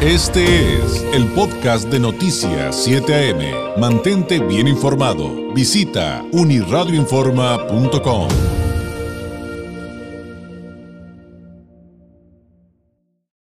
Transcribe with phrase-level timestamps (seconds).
[0.00, 3.80] Este es el podcast de Noticias 7 AM.
[3.80, 5.52] Mantente bien informado.
[5.52, 8.28] Visita uniradioinforma.com.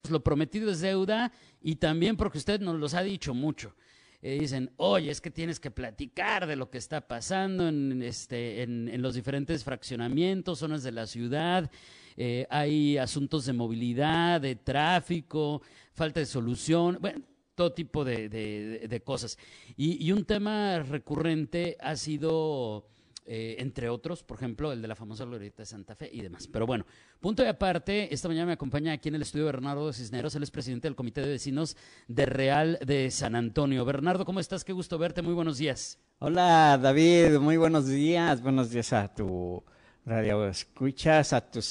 [0.10, 1.32] Lo prometido es deuda
[1.62, 3.76] y también porque usted nos los ha dicho mucho.
[4.24, 8.66] Eh, dicen, oye, es que tienes que platicar de lo que está pasando en, este,
[8.98, 11.70] los diferentes fraccionamientos, zonas de la ciudad.
[12.18, 15.62] Eh, hay asuntos de movilidad, de tráfico,
[15.94, 17.22] falta de solución, bueno,
[17.54, 19.38] todo tipo de, de, cosas.
[19.76, 22.88] Y, y, un tema recurrente ha sido,
[23.26, 26.48] eh, entre otros, por ejemplo, el de la famosa glorieta de Santa Fe y demás.
[26.48, 26.86] Pero bueno,
[27.20, 30.52] punto de aparte, esta mañana me acompaña aquí en el estudio Bernardo Cisneros, él es
[30.52, 31.78] presidente del Comité de Vecinos
[32.08, 33.86] de Real de San Antonio.
[33.86, 34.64] Bernardo, ¿cómo estás?
[34.64, 36.00] Qué gusto verte, muy buenos días.
[36.20, 39.64] Hola David, muy buenos días, buenos días a tu
[40.08, 41.66] radio escuchas, a tus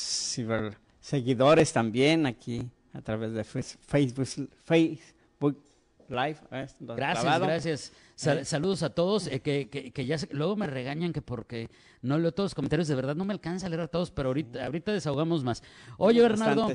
[1.00, 4.26] seguidores también aquí a través de Facebook,
[4.64, 5.62] Facebook
[6.08, 6.38] Live.
[6.52, 6.66] ¿eh?
[6.78, 7.46] Gracias, grabado.
[7.46, 7.92] gracias.
[8.14, 8.44] Sal, eh.
[8.44, 11.68] Saludos a todos, eh, que, que, que, ya se, luego me regañan que porque
[12.02, 14.28] no leo todos los comentarios, de verdad no me alcanza a leer a todos, pero
[14.28, 15.62] ahorita, ahorita desahogamos más.
[15.96, 16.70] Oye, Bernardo.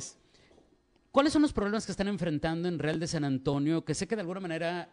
[1.12, 3.86] ¿cuáles son los problemas que están enfrentando en Real de San Antonio?
[3.86, 4.90] Que sé que de alguna manera,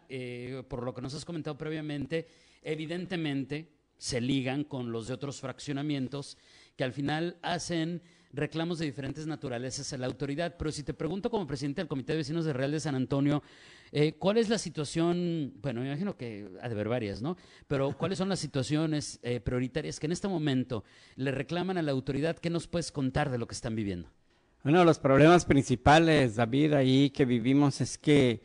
[0.67, 2.27] por lo que nos has comentado previamente,
[2.61, 6.37] evidentemente se ligan con los de otros fraccionamientos
[6.75, 10.55] que al final hacen reclamos de diferentes naturalezas a la autoridad.
[10.57, 13.43] Pero si te pregunto como presidente del Comité de Vecinos de Real de San Antonio,
[13.91, 15.53] eh, ¿cuál es la situación?
[15.61, 17.37] Bueno, me imagino que ha de haber varias, ¿no?
[17.67, 20.83] Pero ¿cuáles son las situaciones eh, prioritarias que en este momento
[21.15, 22.37] le reclaman a la autoridad?
[22.37, 24.09] ¿Qué nos puedes contar de lo que están viviendo?
[24.63, 28.41] Bueno, los problemas principales, David, ahí que vivimos es que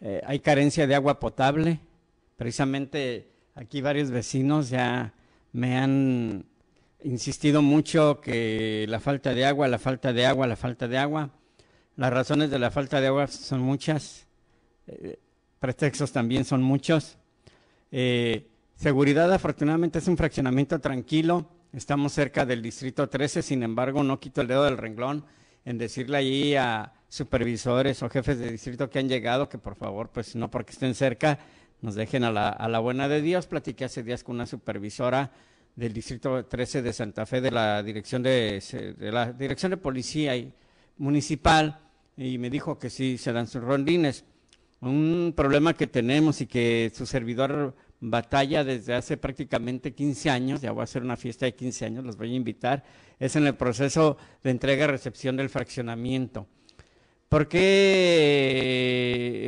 [0.00, 1.80] eh, hay carencia de agua potable.
[2.36, 5.12] Precisamente aquí varios vecinos ya
[5.52, 6.46] me han
[7.02, 11.30] insistido mucho que la falta de agua, la falta de agua, la falta de agua.
[11.96, 14.26] Las razones de la falta de agua son muchas,
[14.86, 15.18] eh,
[15.58, 17.16] pretextos también son muchos.
[17.90, 21.48] Eh, seguridad, afortunadamente, es un fraccionamiento tranquilo.
[21.72, 25.24] Estamos cerca del distrito 13, sin embargo, no quito el dedo del renglón
[25.64, 30.10] en decirle allí a supervisores o jefes de distrito que han llegado que por favor,
[30.10, 31.38] pues no porque estén cerca,
[31.80, 33.46] nos dejen a la, buena de Dios.
[33.46, 35.30] Platiqué hace días con una supervisora
[35.74, 38.62] del distrito 13 de Santa Fe de la dirección de,
[38.98, 40.52] la dirección de policía y
[40.98, 41.78] municipal
[42.16, 44.24] y me dijo que sí se dan sus rondines.
[44.80, 50.72] Un problema que tenemos y que su servidor batalla desde hace prácticamente 15 años, ya
[50.72, 52.84] voy a hacer una fiesta de 15 años, los voy a invitar,
[53.18, 56.46] es en el proceso de entrega-recepción del fraccionamiento.
[57.28, 58.70] ¿Por qué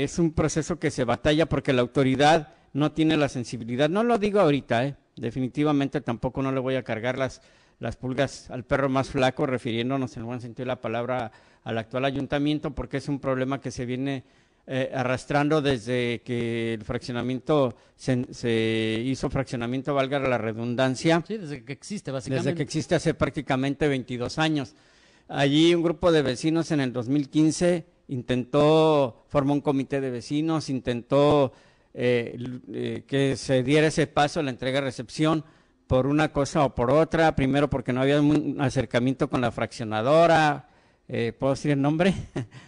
[0.03, 1.49] es un proceso que se batalla?
[1.49, 3.89] Porque la autoridad no tiene la sensibilidad.
[3.89, 4.97] No lo digo ahorita, ¿eh?
[5.17, 7.41] definitivamente tampoco no le voy a cargar las,
[7.79, 11.31] las pulgas al perro más flaco, refiriéndonos en buen sentido de la palabra
[11.65, 14.25] al actual ayuntamiento, porque es un problema que se viene
[14.67, 21.23] eh, arrastrando desde que el fraccionamiento se, se, hizo fraccionamiento, valga la redundancia.
[21.27, 22.51] Sí, desde que existe, básicamente.
[22.51, 24.75] Desde que existe hace prácticamente 22 años.
[25.29, 31.53] Allí un grupo de vecinos en el 2015 intentó, formó un comité de vecinos, intentó
[31.93, 32.37] eh,
[32.73, 35.45] eh, que se diera ese paso, la entrega-recepción,
[35.87, 37.37] por una cosa o por otra.
[37.37, 40.69] Primero porque no había un acercamiento con la fraccionadora.
[41.09, 42.15] Eh, ¿Puedo decir el nombre?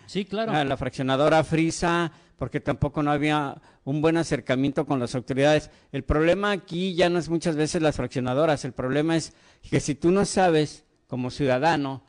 [0.06, 0.52] Sí, claro.
[0.64, 5.70] la fraccionadora Frisa, porque tampoco no había un buen acercamiento con las autoridades.
[5.92, 9.94] El problema aquí ya no es muchas veces las fraccionadoras, el problema es que si
[9.94, 12.02] tú no sabes, como ciudadano,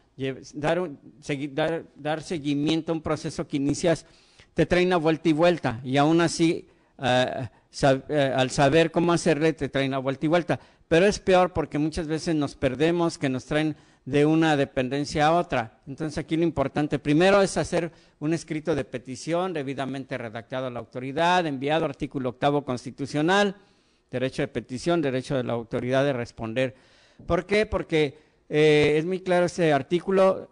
[0.53, 4.05] dar, seguimiento a un proceso que inicias,
[4.53, 6.67] te trae una vuelta y vuelta, y aún así
[7.69, 10.59] sab uh, al saber cómo hacerle te traen a vuelta y vuelta.
[10.87, 15.33] Pero es peor porque muchas veces nos perdemos, que nos traen de una dependencia a
[15.33, 15.79] otra.
[15.87, 20.79] Entonces aquí lo importante primero es hacer un escrito de petición debidamente redactado a la
[20.79, 23.55] autoridad, enviado artículo octavo constitucional,
[24.09, 26.75] derecho de petición, derecho de la autoridad de responder.
[27.25, 27.65] ¿Por qué?
[27.65, 28.17] Porque
[28.53, 30.49] eh, es muy claro ese artículo,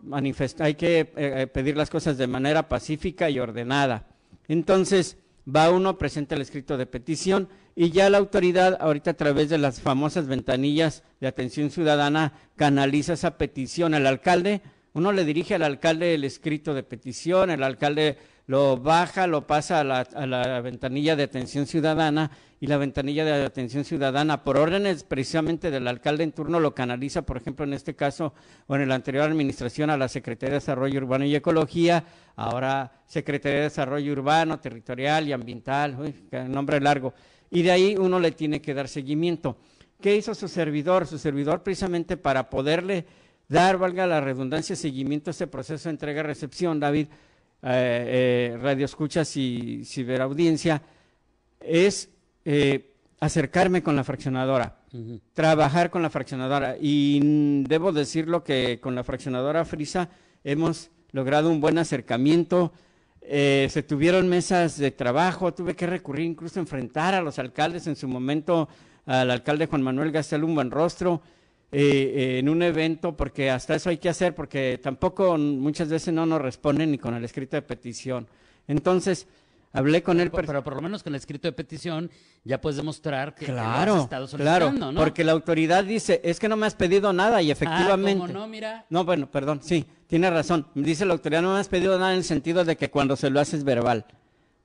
[0.59, 4.07] hay que eh, pedir las cosas de manera pacífica y ordenada.
[4.47, 9.49] Entonces, va uno, presenta el escrito de petición y ya la autoridad, ahorita a través
[9.49, 14.61] de las famosas ventanillas de atención ciudadana, canaliza esa petición al alcalde.
[14.93, 18.17] Uno le dirige al alcalde el escrito de petición, el alcalde
[18.49, 23.23] lo baja, lo pasa a la, a la, ventanilla de atención ciudadana y la ventanilla
[23.23, 27.73] de atención ciudadana, por órdenes precisamente del alcalde en turno, lo canaliza, por ejemplo, en
[27.73, 28.33] este caso
[28.65, 32.03] o en la anterior administración a la Secretaría de Desarrollo Urbano y Ecología,
[32.35, 36.15] ahora Secretaría de Desarrollo Urbano, Territorial y Ambiental, uy,
[36.47, 37.13] nombre largo,
[37.51, 39.57] y de ahí uno le tiene que dar seguimiento.
[40.01, 41.05] ¿Qué hizo su servidor?
[41.05, 43.05] Su servidor precisamente para poderle
[43.47, 47.09] dar, valga la redundancia, seguimiento a ese proceso de entrega-recepción, David,
[47.61, 50.81] eh, radio escuchas y ciberaudiencia,
[51.59, 52.09] es
[53.19, 54.77] acercarme con la fraccionadora,
[55.33, 56.77] trabajar con la fraccionadora.
[56.79, 60.09] Y debo decirlo que con la fraccionadora Frisa
[60.43, 62.71] hemos logrado un buen acercamiento.
[63.21, 67.87] Eh, se tuvieron mesas de trabajo, tuve que recurrir incluso a enfrentar a los alcaldes
[67.87, 68.69] en su momento,
[69.05, 71.21] al alcalde Juan Manuel Gastel un buen rostro,
[71.71, 76.25] eh, en un evento, porque hasta eso hay que hacer, porque tampoco muchas veces no
[76.25, 78.27] nos responden ni con el escrito de petición.
[78.67, 79.27] Entonces,
[79.71, 80.31] Hablé con él.
[80.31, 82.09] Pero, por lo menos con el escrito de petición
[82.43, 84.93] ya puedes demostrar que, claro, has estado claro, ¿no?
[84.95, 88.25] Porque la autoridad dice, es que no me has pedido nada y ah, efectivamente.
[88.29, 88.85] Ah, no, mira.
[88.89, 90.67] No, bueno, perdón, sí, tiene razón.
[90.73, 93.29] Dice la autoridad, no me has pedido nada en el sentido de que cuando se
[93.29, 94.05] lo haces verbal.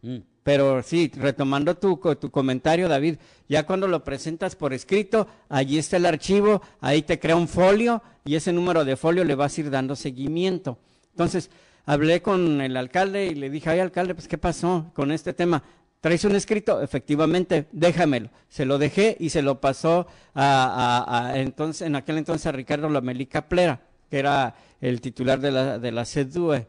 [0.02, 0.18] Mm.
[0.44, 3.16] Pero sí, retomando tu, tu comentario, David,
[3.48, 8.02] ya cuando lo presentas por escrito, allí está el archivo, ahí te crea un folio
[8.26, 10.78] y ese número de folio le vas a ir dando seguimiento.
[11.12, 11.50] Entonces,
[11.86, 15.62] hablé con el alcalde y le dije, ay alcalde, pues ¿qué pasó con este tema?
[16.02, 16.82] ¿Traes un escrito?
[16.82, 18.28] Efectivamente, déjamelo.
[18.50, 23.48] Se lo dejé y se lo pasó a, entonces, en aquel entonces a Ricardo Lamelica
[23.48, 23.80] Plera,
[24.10, 26.66] que era el titular de la, de la CEDUE.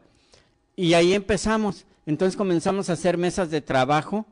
[0.76, 1.84] Y ahí empezamos.
[2.06, 4.26] Entonces comenzamos a hacer mesas de trabajo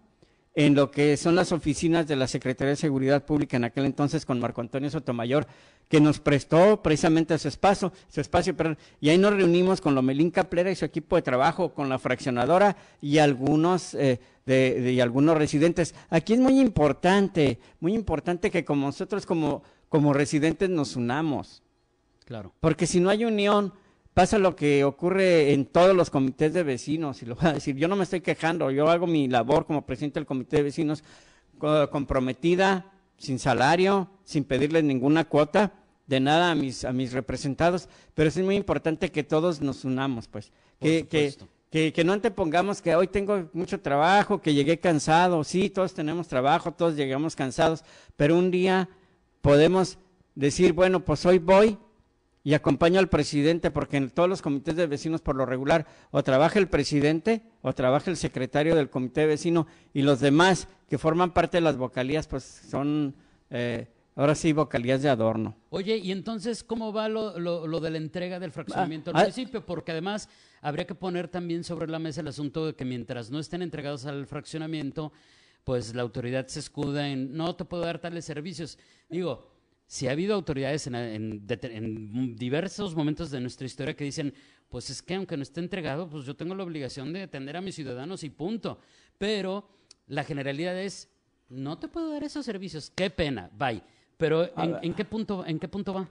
[0.55, 4.25] en lo que son las oficinas de la Secretaría de Seguridad Pública en aquel entonces
[4.25, 5.47] con Marco Antonio Sotomayor,
[5.89, 8.55] que nos prestó precisamente su espacio, su espacio,
[9.01, 12.77] y ahí nos reunimos con Lomelín Caplera y su equipo de trabajo, con la fraccionadora
[13.03, 15.95] y algunos eh, de, y algunos residentes.
[16.09, 21.63] Aquí es muy importante, muy importante que como nosotros como, como residentes nos unamos.
[22.25, 22.55] Claro.
[22.61, 23.75] Porque si no hay unión,
[24.15, 27.77] pasa lo que ocurre en todos los comités de vecinos, y lo voy a decir,
[27.77, 31.03] yo no me estoy quejando, yo hago mi labor como presidente del comité de vecinos
[31.91, 35.73] comprometida, sin salario, sin pedirles ninguna cuota,
[36.07, 40.29] de nada a mis, a mis representados, pero es muy importante que todos nos unamos,
[40.29, 45.71] pues, que, que, que, no antepongamos que hoy tengo mucho trabajo, que llegué cansado, sí,
[45.71, 47.83] todos tenemos trabajo, todos llegamos cansados,
[48.17, 48.89] pero un día
[49.41, 49.99] podemos
[50.35, 51.79] decir, bueno, pues hoy voy
[52.47, 56.23] y acompaño al presidente, porque en todos los comités de vecinos por lo regular o
[56.23, 60.99] trabaja el presidente o trabaja el secretario del comité de vecino y los demás que
[60.99, 63.15] forman parte de las vocalías, pues son
[63.49, 65.57] eh, ahora sí vocalías de adorno.
[65.71, 69.65] Oye, y entonces, ¿cómo va lo, lo, de la entrega del fraccionamiento al ah, municipio?
[69.65, 70.29] Porque además
[70.61, 74.05] habría que poner también sobre la mesa el asunto de que mientras no estén entregados
[74.05, 75.13] al fraccionamiento,
[75.65, 78.79] pues la autoridad se escuda en no te puedo dar tales servicios.
[79.09, 79.54] Digo,
[79.87, 81.47] si ha habido autoridades en,
[82.37, 84.35] diversos momentos de nuestra historia que dicen,
[84.69, 87.61] pues es que aunque no esté entregado, pues yo tengo la obligación de atender a
[87.61, 88.79] mis ciudadanos y punto.
[89.19, 89.69] Pero
[90.07, 91.09] la generalidad es,
[91.49, 93.83] no te puedo dar esos servicios, qué pena, bye.
[94.17, 96.09] Pero ¿en, qué, punto, ¿en qué punto va?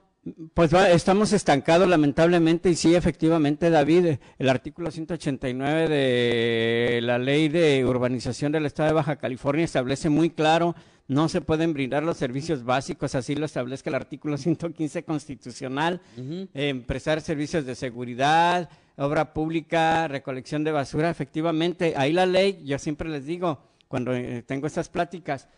[0.54, 7.84] Pues estamos estancados lamentablemente y sí, efectivamente, David, el artículo 189 de la ley de
[7.84, 10.74] urbanización del Estado de Baja California establece muy claro
[11.06, 16.00] no se pueden brindar los servicios básicos, así lo establezca el artículo 115 constitucional,
[16.54, 23.08] empresar servicios de seguridad, obra pública, recolección de basura, efectivamente, ahí la ley, yo siempre
[23.08, 25.48] les digo, cuando eh, tengo estas pláticas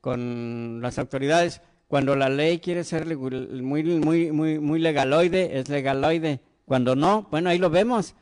[0.00, 6.40] con las autoridades, cuando la ley quiere ser muy, muy, muy, muy legaloide, es legaloide.
[6.64, 8.14] Cuando no, bueno, ahí lo vemos.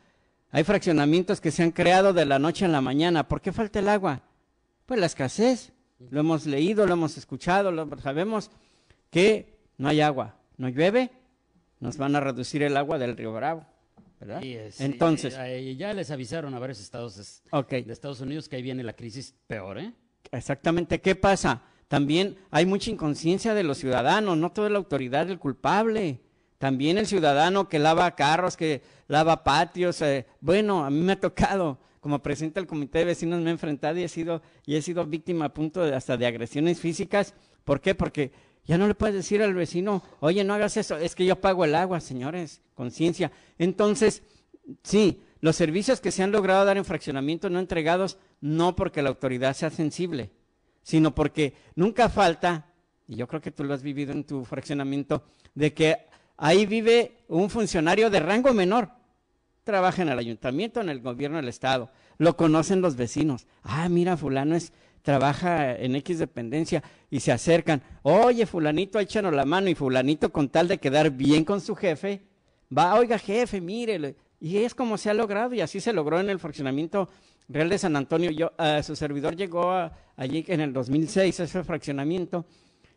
[0.51, 3.27] Hay fraccionamientos que se han creado de la noche a la mañana.
[3.27, 4.21] ¿Por qué falta el agua?
[4.85, 5.73] Pues la escasez.
[6.09, 8.51] Lo hemos leído, lo hemos escuchado, lo, sabemos
[9.09, 11.11] que no hay agua, no llueve,
[11.79, 13.65] nos van a reducir el agua del río Bravo.
[14.19, 14.41] ¿verdad?
[14.79, 15.37] Entonces.
[15.77, 19.77] ya les avisaron a varios estados de Estados Unidos que ahí viene la crisis peor,
[19.77, 19.93] ¿eh?
[20.31, 21.01] Exactamente.
[21.01, 21.61] ¿Qué pasa?
[21.87, 26.21] También hay mucha inconsciencia de los ciudadanos, no toda la autoridad el culpable.
[26.57, 30.01] También el ciudadano que lava carros, que lava patios.
[30.01, 33.53] Eh, bueno, a mí me ha tocado como presidente del comité de vecinos me he
[33.53, 37.33] enfrentado y he sido, y he sido víctima a punto de, hasta de agresiones físicas.
[37.63, 37.95] ¿Por qué?
[37.95, 38.31] Porque
[38.63, 41.65] ya no le puedes decir al vecino, oye, no hagas eso, es que yo pago
[41.65, 43.31] el agua, señores, conciencia.
[43.57, 44.21] Entonces,
[44.83, 49.09] sí, los servicios que se han logrado dar en fraccionamiento no entregados, no porque la
[49.09, 50.29] autoridad sea sensible,
[50.83, 52.71] sino porque nunca falta,
[53.07, 55.23] y yo creo que tú lo has vivido en tu fraccionamiento,
[55.55, 55.97] de que
[56.37, 58.91] ahí vive un funcionario de rango menor
[59.65, 63.47] trabaja en el ayuntamiento, en el gobierno del estado, lo conocen los vecinos.
[63.63, 67.81] Ah, mira, fulano es, trabaja en X dependencia y se acercan.
[68.03, 72.21] Oye, fulanito, échanos la mano y fulanito con tal de quedar bien con su jefe,
[72.75, 76.29] va, oiga jefe, mire, y es como se ha logrado y así se logró en
[76.29, 77.09] el fraccionamiento
[77.47, 78.31] real de San Antonio.
[78.31, 78.51] Yo,
[78.83, 79.71] su servidor llegó
[80.15, 82.45] allí en el 2006 ese fraccionamiento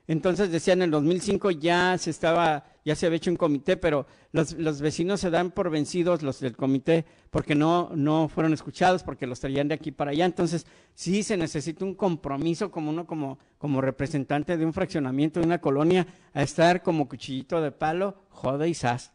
[0.06, 4.06] Entonces decía en el 2005 ya se estaba, ya se había hecho un comité, pero
[4.32, 9.02] los, los, vecinos se dan por vencidos, los del comité, porque no, no fueron escuchados,
[9.02, 10.24] porque los traían de aquí para allá.
[10.24, 15.46] Entonces sí se necesita un compromiso como uno como, como representante de un fraccionamiento de
[15.46, 19.12] una colonia a estar como cuchillito de palo, joda y sas.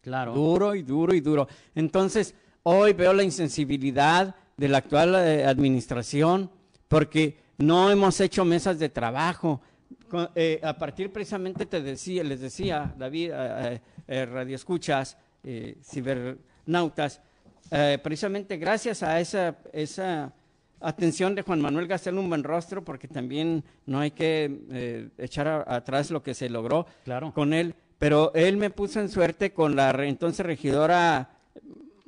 [0.00, 0.34] Claro.
[0.34, 1.46] Duro y duro y duro.
[1.76, 6.50] Entonces, hoy veo la insensibilidad de la actual eh, administración
[6.88, 9.60] porque no hemos hecho mesas de trabajo.
[10.34, 15.16] Eh, a partir precisamente te decía, les decía, David, eh, Radio Escuchas,
[15.82, 17.20] cibernautas,
[18.02, 20.32] precisamente gracias a esa, esa
[20.80, 26.10] atención de Juan Manuel Gastel un buen rostro, porque también no hay que echar atrás
[26.10, 27.32] lo que se logró claro.
[27.32, 31.30] con él, pero él me puso en suerte con la entonces regidora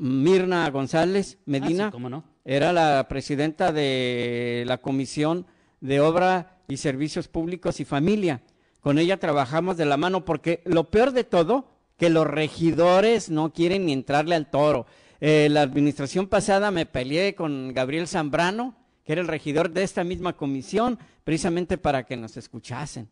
[0.01, 1.89] Mirna González Medina.
[1.89, 2.25] Ah, ¿cómo no?
[2.45, 5.47] Era la presidenta de la Comisión
[5.81, 8.43] de Obra y Servicios Públicos y Familia.
[8.81, 13.53] Con ella trabajamos de la mano porque lo peor de todo, que los regidores no
[13.53, 14.87] quieren ni entrarle al toro.
[15.21, 18.75] Eh, la administración pasada me peleé con Gabriel Zambrano,
[19.05, 23.11] que era el regidor de esta misma comisión, precisamente para que nos escuchasen.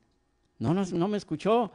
[0.59, 1.71] No, no me escuchó.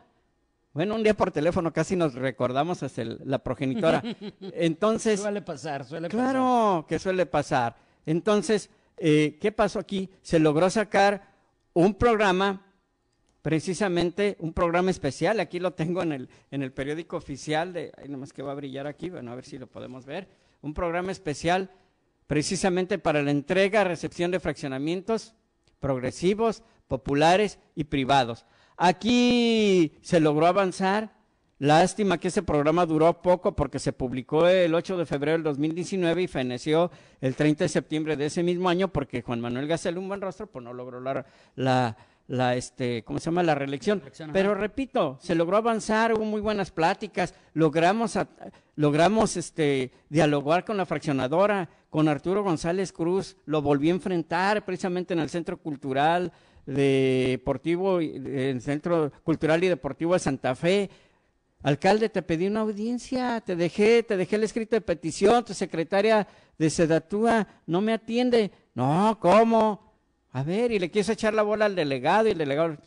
[0.73, 4.01] Bueno, un día por teléfono casi nos recordamos hasta la progenitora.
[4.53, 5.19] Entonces.
[5.19, 6.31] suele pasar, suele pasar.
[6.31, 7.75] Claro que suele pasar.
[8.07, 10.09] Entonces, eh, ¿qué pasó aquí?
[10.23, 11.32] Se logró sacar
[11.73, 12.65] un programa,
[13.41, 15.39] precisamente un programa especial.
[15.39, 17.91] Aquí lo tengo en el, en el periódico oficial de.
[17.97, 20.27] Ay, nomás que va a brillar aquí, bueno, a ver si lo podemos ver.
[20.61, 21.71] Un programa especial
[22.27, 25.35] precisamente para la entrega, recepción de fraccionamientos
[25.79, 28.45] progresivos, populares y privados.
[28.77, 31.13] Aquí se logró avanzar.
[31.63, 36.23] Lástima que ese programa duró poco porque se publicó el 8 de febrero del 2019
[36.23, 36.91] y feneció
[37.21, 40.47] el 30 de septiembre de ese mismo año porque Juan Manuel Gasel, un buen rostro,
[40.47, 41.95] pues no logró la, la,
[42.27, 43.43] la este, ¿cómo se llama?
[43.43, 44.01] La reelección.
[44.33, 48.19] Pero repito, se logró avanzar, hubo muy buenas pláticas, logramos,
[48.75, 55.13] logramos este, dialogar con la fraccionadora, con Arturo González Cruz, lo volví a enfrentar precisamente
[55.13, 56.29] en el Centro Cultural,
[56.65, 60.89] deportivo, el Centro Cultural y Deportivo de Santa Fe.
[61.63, 66.27] Alcalde, te pedí una audiencia, te dejé, te dejé el escrito de petición, tu secretaria
[66.57, 68.51] de Sedatúa no me atiende.
[68.75, 69.93] No, ¿cómo?
[70.31, 72.77] A ver, y le quieres echar la bola al delegado y el delegado,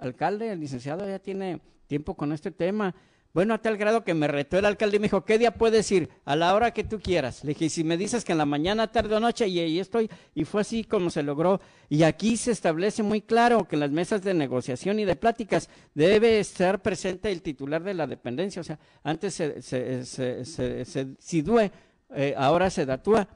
[0.00, 2.94] alcalde, el licenciado ya tiene tiempo con este tema.
[3.34, 5.90] Bueno, a tal grado que me retó el alcalde y me dijo, ¿qué día puedes
[5.90, 6.10] ir?
[6.26, 7.42] A la hora que tú quieras.
[7.44, 10.10] Le dije, si me dices que en la mañana, tarde o noche, y ahí estoy.
[10.34, 11.58] Y fue así como se logró.
[11.88, 15.70] Y aquí se establece muy claro que en las mesas de negociación y de pláticas
[15.94, 18.60] debe estar presente el titular de la dependencia.
[18.60, 21.72] O sea, antes se, se, se, se sidue,
[22.14, 23.26] eh, ahora se datúa.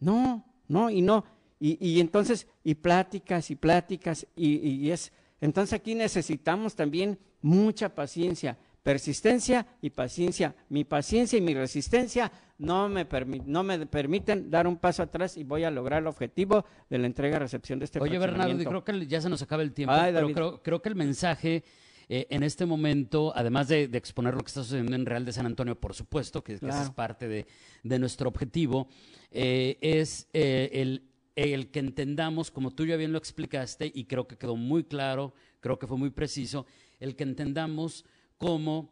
[0.00, 1.24] No, no, y no.
[1.58, 5.12] Y, entonces, y pláticas y pláticas, y es.
[5.42, 10.54] Entonces aquí necesitamos también mucha paciencia persistencia y paciencia.
[10.68, 13.06] Mi paciencia y mi resistencia no me,
[13.46, 17.06] no me permiten dar un paso atrás y voy a lograr el objetivo de la
[17.06, 19.94] entrega-recepción de este Oye, Bernardo, creo que ya se nos acaba el tiempo,
[20.34, 21.64] pero creo, que el mensaje
[22.08, 25.46] eh, en este momento, además de, exponer lo que está sucediendo en Real de San
[25.46, 28.88] Antonio, por supuesto, que, es parte de, nuestro objetivo,
[29.30, 31.04] eh, es eh, el,
[31.36, 35.34] el que entendamos, como tú ya bien lo explicaste, y creo que quedó muy claro,
[35.60, 36.66] creo que fue muy preciso,
[36.98, 38.04] el que entendamos
[38.40, 38.90] como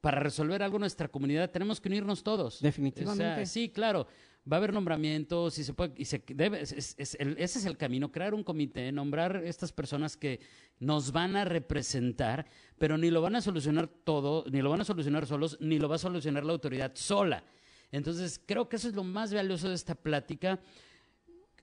[0.00, 2.60] para resolver algo en nuestra comunidad tenemos que unirnos todos.
[2.60, 3.44] Definitivamente.
[3.44, 4.06] sí, claro.
[4.50, 7.02] Va a haber nombramientos y se puede, y se debe, ese
[7.38, 10.40] es el camino, crear un comité, nombrar estas personas que
[10.80, 12.46] nos van a representar,
[12.78, 15.88] pero ni lo van a solucionar todo, ni lo van a solucionar solos, ni lo
[15.88, 17.42] va a solucionar la autoridad sola.
[17.90, 20.60] Entonces, creo que eso es lo más valioso de esta plática.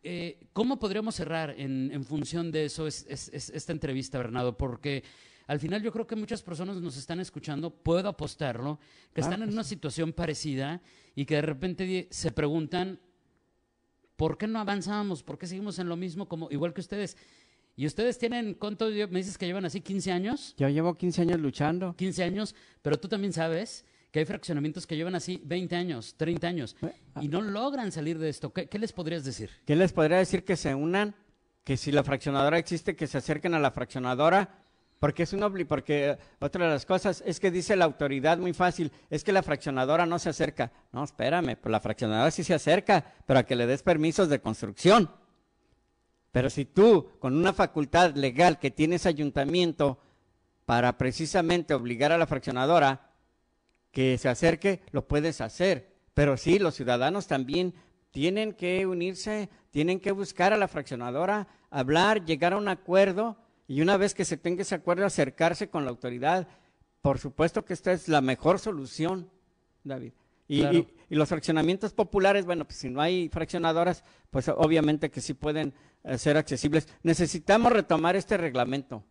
[0.04, 4.58] Eh, ¿Cómo podríamos cerrar en, función de eso es, esta entrevista, Bernardo?
[4.58, 5.04] Porque
[5.48, 8.80] al final yo creo que muchas personas nos están escuchando, puedo apostarlo,
[9.14, 10.82] que están en una situación parecida
[11.16, 13.00] y que de repente se preguntan,
[14.16, 15.24] ¿por qué no avanzamos?
[15.24, 17.18] ¿Por qué seguimos en lo mismo como igual que ustedes?
[17.76, 20.54] ¿Y ustedes tienen, cuánto me dices que llevan así, 15 años?
[20.58, 21.96] Yo llevo 15 años luchando.
[21.96, 26.48] 15 años, pero tú también sabes que hay fraccionamientos que llevan así 20 años, 30
[26.48, 26.76] años
[27.22, 28.52] y no logran salir de esto.
[28.52, 29.50] ¿Qué, ¿Qué, les podrías decir?
[29.66, 30.44] ¿Qué les podría decir?
[30.44, 31.16] Que se unan,
[31.64, 34.61] que si la fraccionadora existe, que se acerquen a la fraccionadora
[35.02, 38.92] porque es un porque otra de las cosas es que dice la autoridad muy fácil,
[39.10, 40.72] es que la fraccionadora no se acerca.
[40.92, 44.42] No, espérame, pues la fraccionadora sí se acerca, pero a que le des permisos de
[44.42, 45.10] construcción.
[46.32, 49.98] Pero si tú, con una facultad legal que tienes ayuntamiento,
[50.66, 53.10] para precisamente obligar a la fraccionadora
[53.90, 55.96] que se acerque, lo puedes hacer.
[56.14, 57.74] Pero sí, los ciudadanos también
[58.12, 63.38] tienen que unirse, tienen que buscar a la fraccionadora, hablar, llegar a un acuerdo
[63.68, 66.48] Y una vez que se tenga ese acuerdo, acercarse con la autoridad.
[67.02, 69.30] Por supuesto que esta es la mejor solución,
[69.84, 70.14] David.
[70.48, 75.74] Y, los fraccionamientos populares, bueno, pues si no hay fraccionadoras, pues obviamente que sí pueden
[76.04, 76.88] eh, ser accesibles.
[77.04, 79.04] Necesitamos retomar este reglamento.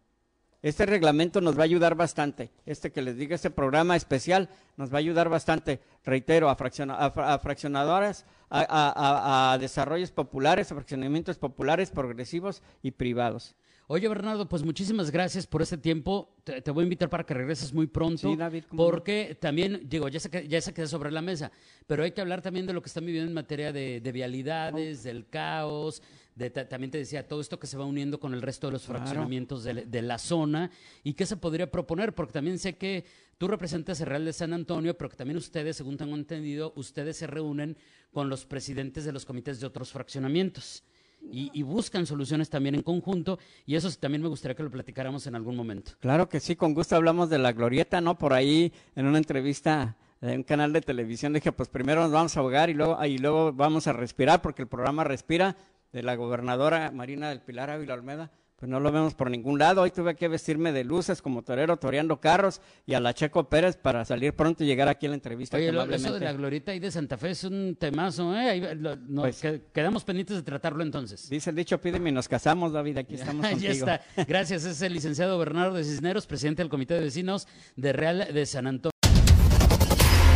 [0.62, 2.50] Este reglamento nos va a ayudar bastante.
[2.66, 8.26] Este que les diga, este programa especial nos va a ayudar bastante, reitero, a, fraccionadoras,
[8.50, 13.56] a, a, desarrollos populares, a fraccionamientos populares, progresivos y privados.
[13.92, 16.36] Oye, Bernardo, pues muchísimas gracias por este tiempo.
[16.44, 18.30] Te, voy a invitar para que regreses muy pronto.
[18.30, 18.62] Sí, David.
[18.76, 21.50] Porque también, digo, ya se, ya se queda sobre la mesa,
[21.88, 25.26] pero hay que hablar también de lo que están viviendo en materia de, vialidades, del
[25.28, 26.04] caos.
[26.36, 28.84] De, también te decía, todo esto que se va uniendo con el resto de los
[28.84, 30.70] fraccionamientos de, la zona
[31.02, 33.04] y qué se podría proponer, porque también sé que
[33.38, 37.16] tú representas el Real de San Antonio, pero que también ustedes, según tengo entendido, ustedes
[37.16, 37.76] se reúnen
[38.12, 40.84] con los presidentes de los comités de otros fraccionamientos
[41.22, 45.34] y, buscan soluciones también en conjunto y eso también me gustaría que lo platicáramos en
[45.34, 45.92] algún momento.
[46.00, 48.18] Claro que sí, con gusto hablamos de la glorieta, ¿no?
[48.18, 52.36] Por ahí en una entrevista en un canal de televisión dije, pues primero nos vamos
[52.36, 55.56] a ahogar y luego, y luego vamos a respirar porque el programa Respira
[55.92, 59.80] de la gobernadora Marina del Pilar Ávila Olmeda pues no lo vemos por ningún lado.
[59.80, 63.78] Hoy tuve que vestirme de luces como torero toreando carros y a la Checo Pérez
[63.78, 65.56] para salir pronto y llegar aquí a la entrevista.
[65.56, 68.78] Oye, eso de la glorita y de Santa Fe es un temazo, ¿eh?
[69.16, 69.40] Pues
[69.72, 71.30] quedamos pendientes de tratarlo entonces.
[71.30, 73.72] Dice el dicho, pídeme y nos casamos, David, aquí estamos contigo.
[73.72, 74.02] ya está.
[74.28, 78.44] Gracias, es el licenciado Bernardo de Cisneros, presidente del Comité de Vecinos de Real de
[78.44, 78.90] San Antonio.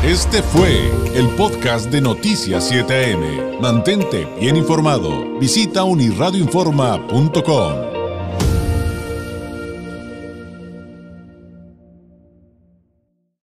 [0.02, 3.60] Este fue el podcast de Noticias 7am.
[3.60, 5.38] Mantente bien informado.
[5.38, 7.93] Visita unirradioinforma.com.